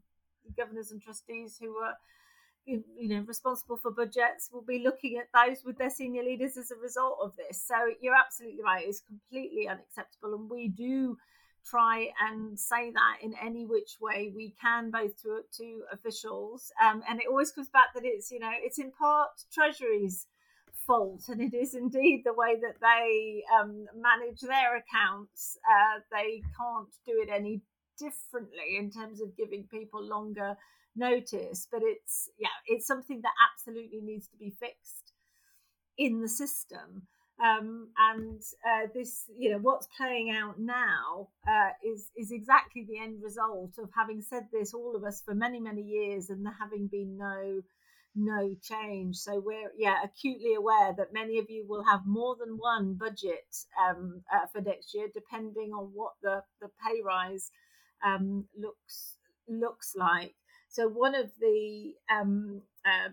[0.57, 1.95] governors and trustees who are
[2.69, 6.71] you know responsible for budgets will be looking at those with their senior leaders as
[6.71, 7.63] a result of this.
[7.67, 11.17] So you're absolutely right it's completely unacceptable and we do
[11.65, 16.71] try and say that in any which way we can both to to officials.
[16.83, 20.27] Um, and it always comes back that it's you know it's in part treasury's
[20.87, 25.59] fault and it is indeed the way that they um, manage their accounts.
[25.69, 27.63] Uh, they can't do it any
[27.99, 30.57] differently in terms of giving people longer
[30.97, 35.13] notice but it's yeah it's something that absolutely needs to be fixed
[35.97, 37.07] in the system
[37.41, 42.99] Um, and uh, this, you know, what's playing out now uh, is is exactly the
[43.07, 46.57] end result of having said this, all of us, for many many years, and there
[46.65, 47.63] having been no
[48.15, 49.17] no change.
[49.17, 53.51] So we're yeah acutely aware that many of you will have more than one budget
[53.85, 57.51] um, uh, for next year, depending on what the the pay rise
[58.05, 59.17] um, looks
[59.49, 60.35] looks like.
[60.69, 63.11] So one of the um, uh,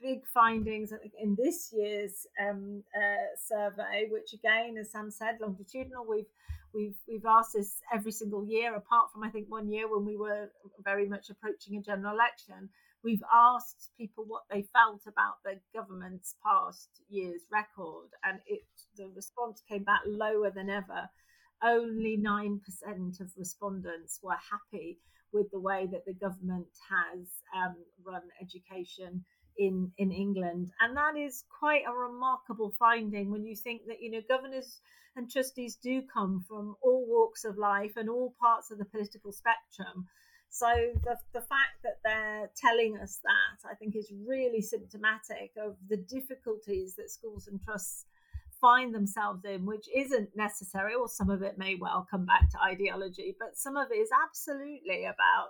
[0.00, 6.06] big findings in this year's um, uh, survey, which again, as Sam said, longitudinal.
[6.08, 6.26] We've
[6.74, 10.16] we've we've asked this every single year, apart from I think one year when we
[10.16, 10.50] were
[10.84, 12.68] very much approaching a general election.
[13.04, 18.62] We've asked people what they felt about the government's past year's record, and it
[18.96, 21.08] the response came back lower than ever.
[21.62, 24.98] Only nine percent of respondents were happy
[25.32, 29.24] with the way that the government has um, run education
[29.58, 34.10] in in England, and that is quite a remarkable finding when you think that you
[34.10, 34.80] know governors
[35.16, 39.32] and trustees do come from all walks of life and all parts of the political
[39.32, 40.06] spectrum.
[40.50, 40.68] So
[41.04, 45.96] the the fact that they're telling us that I think is really symptomatic of the
[45.96, 48.06] difficulties that schools and trusts
[48.60, 52.62] find themselves in, which isn't necessary, or some of it may well come back to
[52.62, 55.48] ideology, but some of it is absolutely about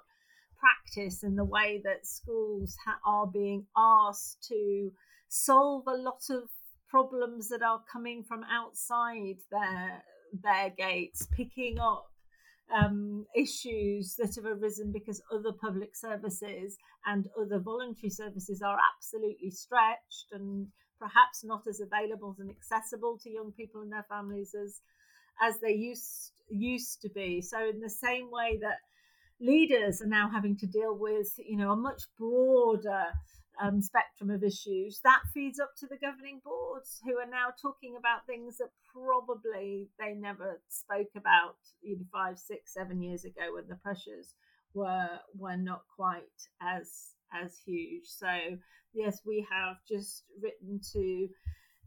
[0.59, 4.91] practice and the way that schools ha- are being asked to
[5.29, 6.49] solve a lot of
[6.89, 10.03] problems that are coming from outside their
[10.43, 12.11] their gates, picking up
[12.75, 16.77] um, issues that have arisen because other public services
[17.07, 20.67] and other voluntary services are absolutely stretched and
[20.99, 24.81] perhaps not as available and accessible to young people and their families as
[25.41, 27.41] as they used used to be.
[27.41, 28.79] So in the same way that
[29.41, 33.05] leaders are now having to deal with, you know, a much broader
[33.61, 35.01] um, spectrum of issues.
[35.05, 39.89] That feeds up to the governing boards, who are now talking about things that probably
[39.99, 41.57] they never spoke about,
[41.97, 44.35] know, five, six, seven years ago when the pressures
[44.75, 46.23] were were not quite
[46.63, 48.07] as as huge.
[48.07, 48.29] So
[48.93, 51.29] yes, we have just written to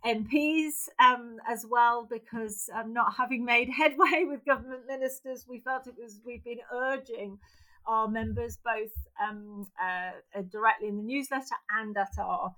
[0.06, 5.88] MPs um, as well because um, not having made headway with government ministers, we felt
[5.88, 7.40] it was we've been urging
[7.88, 12.56] our members both um, uh, uh, directly in the newsletter and at our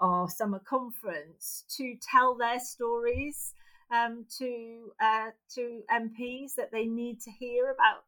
[0.00, 3.54] our summer conference to tell their stories
[3.92, 8.04] um, to uh, to MPs that they need to hear about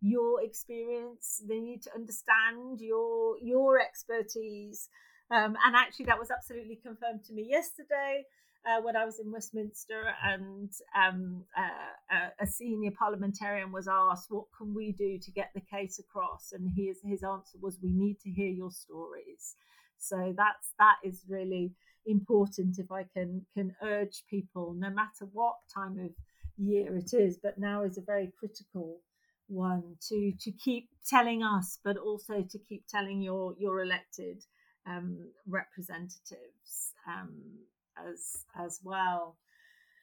[0.00, 1.42] your experience.
[1.48, 4.88] They need to understand your your expertise
[5.30, 8.24] um, and actually, that was absolutely confirmed to me yesterday
[8.66, 14.30] uh, when I was in Westminster, and um, uh, uh, a senior parliamentarian was asked,
[14.30, 17.92] "What can we do to get the case across?" And his his answer was, "We
[17.92, 19.56] need to hear your stories."
[19.98, 21.72] So that's that is really
[22.06, 22.78] important.
[22.78, 26.10] If I can can urge people, no matter what time of
[26.56, 29.00] year it is, but now is a very critical
[29.46, 34.44] one to to keep telling us, but also to keep telling your your elected
[34.86, 37.32] um, representatives um,
[38.06, 39.36] as as well.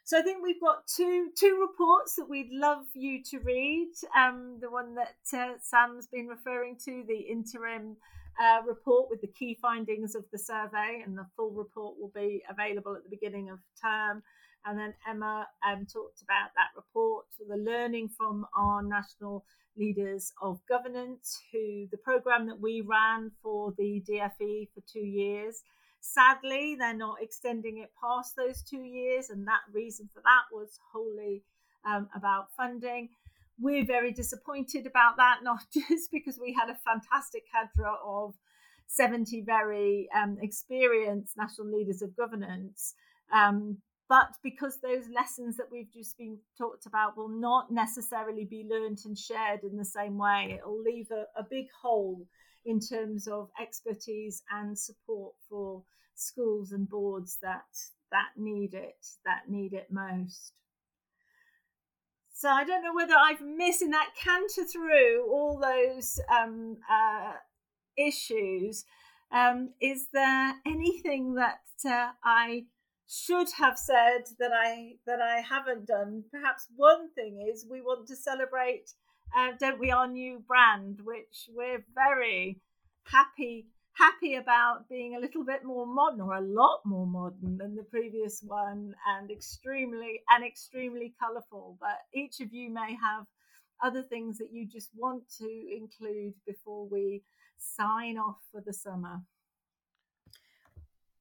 [0.04, 3.92] So I think we've got two two reports that we'd love you to read.
[4.16, 7.98] Um, the one that uh, Sam's been referring to, the interim
[8.40, 12.44] uh, report with the key findings of the survey, and the full report will be
[12.50, 14.22] available at the beginning of term.
[14.66, 19.46] And then Emma um, talked about that report, the learning from our national
[19.78, 25.62] leaders of governance, who the program that we ran for the DFE for two years.
[26.08, 30.80] Sadly, they're not extending it past those two years, and that reason for that was
[30.94, 31.44] wholly
[31.84, 33.10] um, about funding.
[33.60, 38.36] We're very disappointed about that, not just because we had a fantastic cadre of
[38.88, 42.94] 70 very um, experienced national leaders of governance,
[43.34, 48.68] um, but because those lessons that we've just been talked about will not necessarily be
[48.70, 52.28] learned and shared in the same way, it'll leave a, a big hole
[52.66, 55.84] in terms of expertise and support for
[56.16, 57.66] schools and boards that
[58.12, 60.54] that need it, that need it most.
[62.34, 67.34] So I don't know whether I've missed in that canter through all those um, uh,
[67.98, 68.86] issues.
[69.32, 72.66] Um, is there anything that uh, I
[73.08, 76.24] should have said that I that I haven't done.
[76.32, 78.92] Perhaps one thing is we want to celebrate,
[79.36, 82.60] uh, don't we, our new brand, which we're very
[83.04, 87.76] happy happy about being a little bit more modern or a lot more modern than
[87.76, 93.26] the previous one and extremely and extremely colorful but each of you may have
[93.84, 97.24] other things that you just want to include before we
[97.58, 99.22] sign off for the summer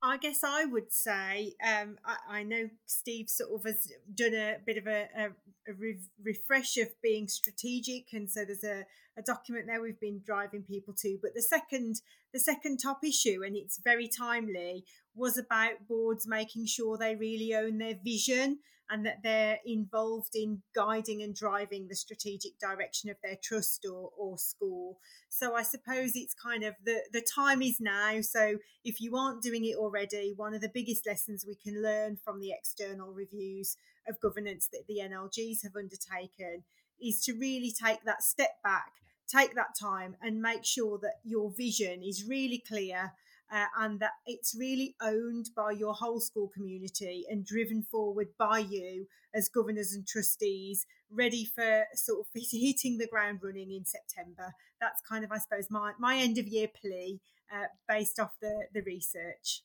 [0.05, 4.57] I guess I would say um, I, I, know Steve sort of has done a
[4.65, 5.25] bit of a, a,
[5.71, 8.85] a re- refresh of being strategic, and so there's a,
[9.17, 11.19] a document there we've been driving people to.
[11.23, 12.03] But the second
[12.35, 14.85] the second top issue, and it's very timely,
[15.15, 18.59] was about boards making sure they really own their vision
[18.91, 24.11] and that they're involved in guiding and driving the strategic direction of their trust or,
[24.17, 24.99] or school.
[25.29, 28.21] So I suppose it's kind of the, the time is now.
[28.21, 32.19] So if you aren't doing it already, one of the biggest lessons we can learn
[32.23, 33.77] from the external reviews
[34.07, 36.65] of governance that the NLGs have undertaken
[37.01, 38.93] is to really take that step back,
[39.27, 43.13] take that time and make sure that your vision is really clear
[43.53, 48.59] uh, and that it's really owned by your whole school community and driven forward by
[48.59, 54.53] you as governors and trustees, ready for sort of hitting the ground running in September.
[54.81, 57.21] That's kind of, I suppose, my, my end of year plea
[57.53, 59.63] uh, based off the, the research.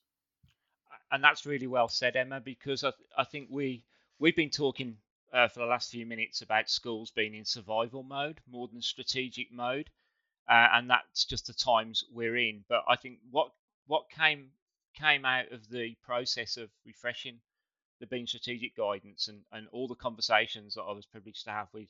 [1.12, 3.84] And that's really well said, Emma, because I, I think we
[4.18, 4.96] we've been talking
[5.32, 9.52] uh, for the last few minutes about schools being in survival mode more than strategic
[9.52, 9.90] mode.
[10.48, 12.64] Uh, and that's just the times we're in.
[12.68, 13.50] But I think what
[13.90, 14.46] what came
[14.94, 17.40] came out of the process of refreshing
[17.98, 21.66] the Being Strategic guidance and, and all the conversations that I was privileged to have
[21.74, 21.88] with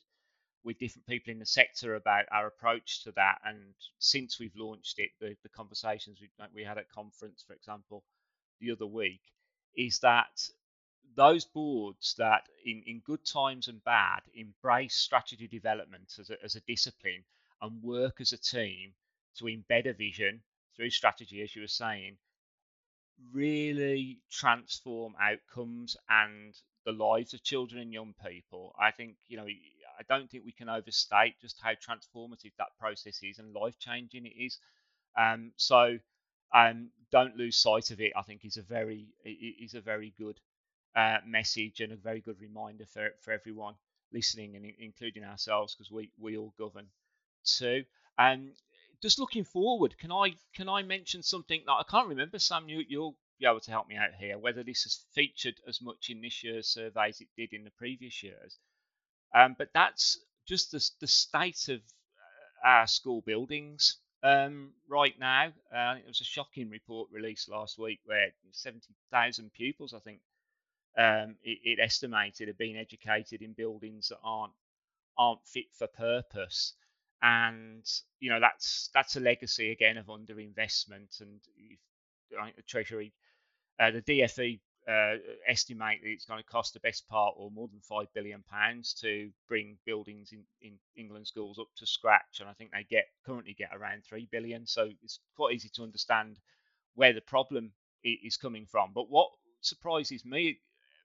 [0.63, 3.37] with different people in the sector about our approach to that.
[3.45, 8.03] And since we've launched it, the, the conversations we, we had at conference, for example,
[8.59, 9.21] the other week,
[9.75, 10.49] is that
[11.15, 16.55] those boards that in, in good times and bad embrace strategy development as a, as
[16.55, 17.23] a discipline
[17.61, 18.93] and work as a team
[19.37, 20.41] to embed a vision
[20.81, 22.17] through strategy, as you were saying,
[23.33, 26.55] really transform outcomes and
[26.85, 28.73] the lives of children and young people.
[28.79, 33.19] I think, you know, I don't think we can overstate just how transformative that process
[33.21, 34.57] is and life changing it is.
[35.17, 35.99] Um, so
[36.53, 38.13] um, don't lose sight of it.
[38.17, 40.39] I think is a very is a very good
[40.95, 43.75] uh, message and a very good reminder for for everyone
[44.11, 46.87] listening and including ourselves because we we all govern
[47.45, 47.85] too.
[48.17, 48.53] And um,
[49.01, 52.39] just looking forward, can I can I mention something that I can't remember?
[52.39, 54.37] Sam, you you'll be able to help me out here.
[54.37, 57.71] Whether this has featured as much in this year's survey as it did in the
[57.71, 58.57] previous years,
[59.33, 65.51] um, but that's just the the state of uh, our school buildings um, right now.
[65.73, 70.19] Uh, it was a shocking report released last week where 70,000 pupils, I think,
[70.97, 74.53] um, it, it, estimated, have been educated in buildings that aren't
[75.17, 76.73] aren't fit for purpose
[77.21, 77.85] and
[78.19, 81.39] you know that's that's a legacy again of underinvestment and
[82.55, 83.13] the Treasury,
[83.79, 85.17] uh, the DFE uh,
[85.47, 88.93] estimate that it's going to cost the best part or more than five billion pounds
[88.93, 93.05] to bring buildings in, in England schools up to scratch, and I think they get
[93.25, 94.65] currently get around three billion.
[94.65, 96.39] So it's quite easy to understand
[96.95, 97.71] where the problem
[98.03, 98.91] is coming from.
[98.93, 99.29] But what
[99.61, 100.59] surprises me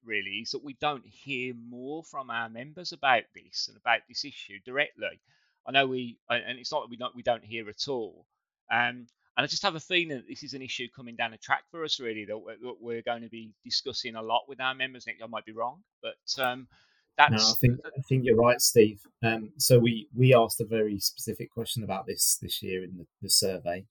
[0.04, 4.24] really is that we don't hear more from our members about this and about this
[4.24, 5.20] issue directly.
[5.66, 8.26] I know we, and it's not that we don't we don't hear at all.
[8.70, 9.06] Um,
[9.36, 11.64] and I just have a feeling that this is an issue coming down the track
[11.70, 14.74] for us, really, that we're, that we're going to be discussing a lot with our
[14.74, 15.06] members.
[15.06, 16.66] Nick, I might be wrong, but um,
[17.18, 17.32] that's.
[17.32, 19.00] No, I think I think you're right, Steve.
[19.22, 23.06] Um, so we we asked a very specific question about this this year in the,
[23.20, 23.84] the survey,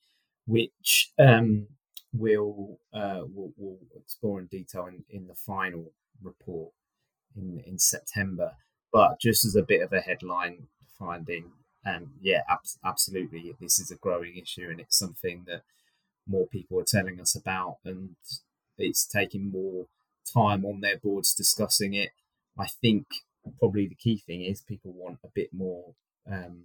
[0.48, 1.68] which um,
[2.14, 5.92] we'll, uh, we'll we'll explore in detail in, in the final
[6.24, 6.72] report
[7.36, 8.52] in in September.
[8.92, 10.68] But just as a bit of a headline
[10.98, 11.52] finding,
[11.86, 15.62] um, yeah, ab- absolutely, this is a growing issue, and it's something that
[16.28, 18.16] more people are telling us about, and
[18.78, 19.86] it's taking more
[20.34, 22.12] time on their boards discussing it.
[22.58, 23.06] I think
[23.60, 25.94] probably the key thing is people want a bit more
[26.32, 26.64] um,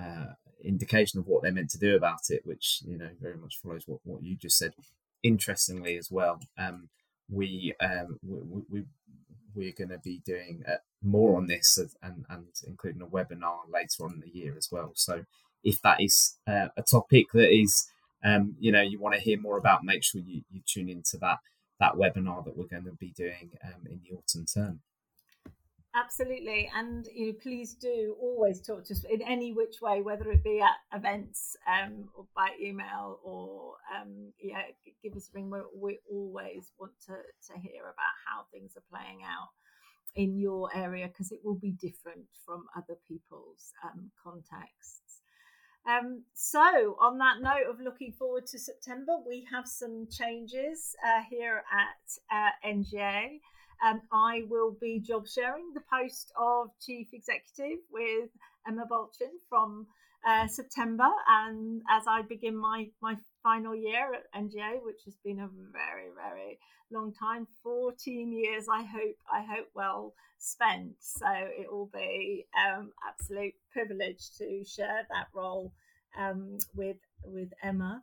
[0.00, 0.32] uh,
[0.64, 3.84] indication of what they're meant to do about it, which you know very much follows
[3.86, 4.74] what, what you just said.
[5.22, 6.88] Interestingly, as well, um,
[7.30, 8.84] we, um, we, we
[9.54, 10.64] we're going to be doing
[11.04, 14.92] more on this and, and including a webinar later on in the year as well.
[14.94, 15.24] So
[15.62, 17.86] if that is uh, a topic that is,
[18.24, 21.16] um, you know, you want to hear more about, make sure you, you tune into
[21.18, 21.38] that
[21.80, 24.80] that webinar that we're going to be doing um, in the autumn term.
[25.96, 30.30] Absolutely, and you know, please do always talk to us in any which way, whether
[30.32, 34.62] it be at events um, or by email or um, yeah,
[35.04, 35.50] give us a ring.
[35.50, 39.50] we we always want to to hear about how things are playing out
[40.16, 45.20] in your area because it will be different from other people's um, contexts.
[45.86, 51.22] Um, so, on that note of looking forward to September, we have some changes uh,
[51.28, 53.40] here at uh, NGA.
[53.84, 58.30] Um, I will be job sharing the post of Chief Executive with
[58.66, 59.86] Emma Balchin from
[60.26, 61.08] uh, September.
[61.28, 66.08] And as I begin my, my final year at NGA, which has been a very,
[66.16, 66.58] very
[66.90, 70.92] long time 14 years i hope i hope well spent.
[71.00, 75.72] So it will be um absolute privilege to share that role
[76.18, 78.02] um with with emma.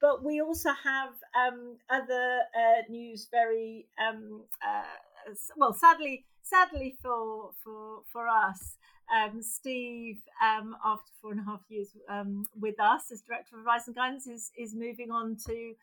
[0.00, 7.50] But we also have um other uh, news very um uh, well sadly sadly for
[7.62, 8.76] for for us
[9.10, 13.60] um, Steve, um, after four and a half years um, with us as director of
[13.60, 15.74] advice and guidance, is is moving on to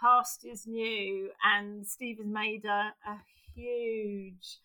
[0.00, 3.18] pastures new, and Steve has made a, a
[3.54, 4.58] huge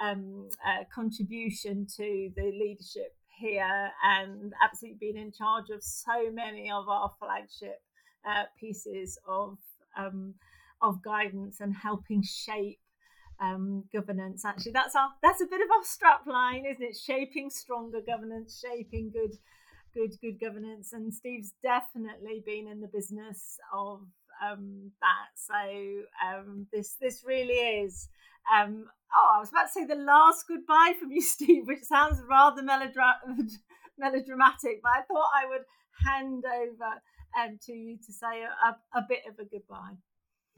[0.00, 6.70] um, uh, contribution to the leadership here, and absolutely been in charge of so many
[6.70, 7.80] of our flagship
[8.28, 9.58] uh, pieces of
[9.96, 10.34] um,
[10.82, 12.78] of guidance and helping shape
[13.40, 14.44] um, governance.
[14.44, 16.96] Actually, that's our that's a bit of our strap line, isn't it?
[16.96, 19.36] Shaping stronger governance, shaping good,
[19.94, 20.92] good, good governance.
[20.92, 24.00] And Steve's definitely been in the business of
[24.42, 25.30] um, that.
[25.34, 25.54] So
[26.26, 28.08] um, this this really is.
[28.54, 32.20] Um, oh, I was about to say the last goodbye from you, Steve, which sounds
[32.28, 33.20] rather melodra-
[33.98, 35.64] melodramatic, but I thought I would
[36.04, 37.00] hand over
[37.40, 39.96] um, to you to say a, a, a, bit of a goodbye.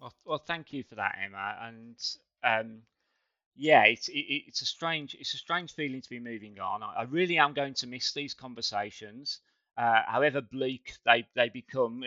[0.01, 1.57] Well, well, thank you for that, Emma.
[1.63, 1.97] And
[2.45, 2.83] um,
[3.57, 6.83] yeah, it's it, it's a strange it's a strange feeling to be moving on.
[6.83, 9.41] I, I really am going to miss these conversations,
[9.79, 12.03] uh, however bleak they they become.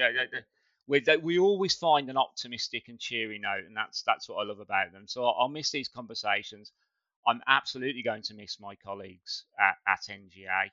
[0.87, 4.59] We we always find an optimistic and cheery note, and that's that's what I love
[4.59, 5.07] about them.
[5.07, 6.71] So I'll miss these conversations.
[7.27, 10.71] I'm absolutely going to miss my colleagues at, at NGA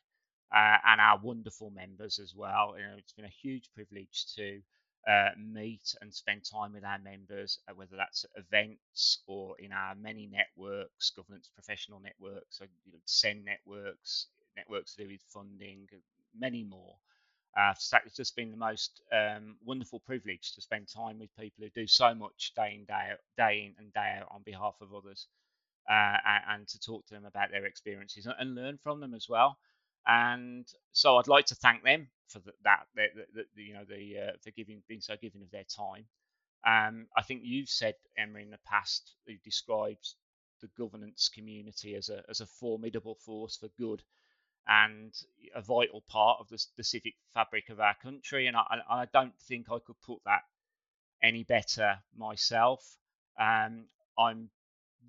[0.55, 2.77] uh, and our wonderful members as well.
[2.79, 4.63] You know, it's been a huge privilege to
[5.07, 9.73] uh, meet and spend time with our members, uh, whether that's at events or in
[9.73, 14.27] our many networks, governance professional networks, so, you know, SEND networks,
[14.57, 15.87] networks to do with funding,
[16.37, 16.97] many more.
[17.57, 17.73] Uh,
[18.05, 21.87] it's just been the most um, wonderful privilege to spend time with people who do
[21.87, 25.27] so much day in day out, day in and day out on behalf of others,
[25.89, 29.15] uh, and, and, to talk to them about their experiences and, and, learn from them
[29.15, 29.57] as well.
[30.07, 32.87] And so I'd like to thank them for that,
[33.57, 36.07] you know, the uh, for giving being so giving of their time.
[36.67, 40.15] Um, I think you've said, Emma, in the past, you described
[40.61, 44.03] the governance community as a as a formidable force for good
[44.69, 45.13] and
[45.55, 48.47] a vital part of the, the civic fabric of our country.
[48.47, 50.43] And I, I, don't think I could put that
[51.23, 52.85] any better myself.
[53.39, 53.85] Um,
[54.19, 54.51] I'm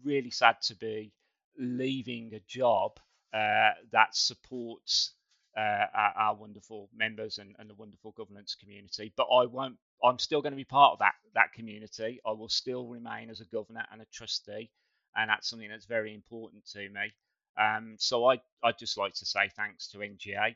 [0.04, 1.12] really sad to be
[1.58, 3.00] leaving a job
[3.38, 5.14] uh, that supports
[5.58, 9.12] uh, our, our, wonderful members and, and, the wonderful governance community.
[9.16, 9.76] But I won't.
[10.04, 12.20] I'm still going to be part of that that community.
[12.26, 14.70] I will still remain as a governor and a trustee,
[15.16, 17.14] and that's something that's very important to me.
[17.60, 20.56] Um, so I I'd just like to say thanks to NGA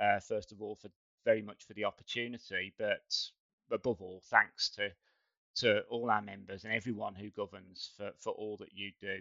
[0.00, 0.90] uh, first of all for
[1.24, 3.14] very much for the opportunity, but
[3.70, 4.90] above all thanks to
[5.56, 9.20] to all our members and everyone who governs for, for all that you do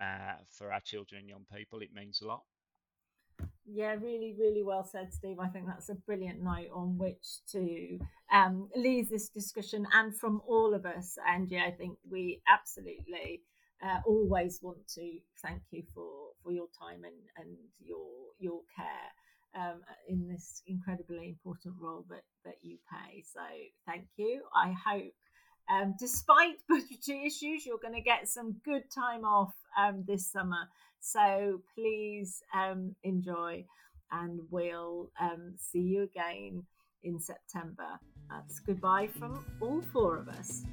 [0.00, 1.80] uh, for our children and young people.
[1.80, 2.42] It means a lot.
[3.70, 5.38] Yeah, really, really well said, Steve.
[5.38, 7.98] I think that's a brilliant note on which to
[8.32, 9.86] um, leave this discussion.
[9.92, 13.42] And from all of us, NGA, I think we absolutely
[13.84, 18.08] uh, always want to thank you for, for your time and, and your
[18.40, 19.12] your care
[19.54, 23.24] um, in this incredibly important role that, that you play.
[23.32, 23.40] So
[23.86, 24.42] thank you.
[24.54, 25.12] I hope,
[25.70, 30.68] um, despite budgetary issues, you're going to get some good time off um, this summer.
[31.00, 33.64] So please um, enjoy,
[34.10, 36.64] and we'll um, see you again
[37.04, 38.00] in September.
[38.30, 40.64] That's goodbye from all four of us.